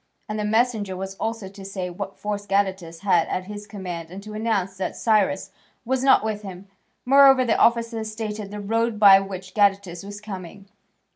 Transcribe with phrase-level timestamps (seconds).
[0.27, 4.23] And the messenger was also to say what force Gadatas had at his command and
[4.23, 5.51] to announce that Cyrus
[5.85, 6.65] was not with him.
[7.05, 10.67] Moreover, the officer stated the road by which Gadatas was coming.